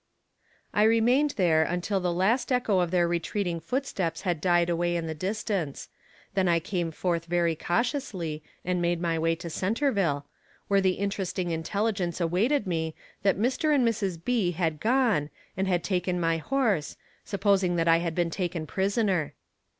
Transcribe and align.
I 0.73 0.81
remained 0.81 1.35
there 1.37 1.61
until 1.61 1.99
the 1.99 2.11
last 2.11 2.51
echo 2.51 2.79
of 2.79 2.89
their 2.89 3.07
retreating 3.07 3.59
footsteps 3.59 4.21
had 4.21 4.41
died 4.41 4.67
away 4.67 4.95
in 4.95 5.05
the 5.05 5.13
distance; 5.13 5.89
then 6.33 6.47
I 6.47 6.59
came 6.59 6.89
forth 6.89 7.25
very 7.25 7.55
cautiously 7.55 8.41
and 8.65 8.81
made 8.81 8.99
my 8.99 9.19
way 9.19 9.35
to 9.35 9.47
Centerville, 9.47 10.25
where 10.67 10.81
the 10.81 10.93
interesting 10.97 11.51
intelligence 11.51 12.19
awaited 12.19 12.65
me 12.65 12.95
that 13.21 13.37
Mr. 13.37 13.75
and 13.75 13.87
Mrs. 13.87 14.17
B. 14.25 14.53
had 14.53 14.79
gone, 14.79 15.29
and 15.55 15.67
had 15.67 15.83
taken 15.83 16.19
my 16.19 16.37
horse, 16.39 16.97
supposing 17.23 17.75
that 17.75 17.87
I 17.87 17.97
had 17.97 18.15
been 18.15 18.31
taken 18.31 18.65
prisoner. 18.65 19.35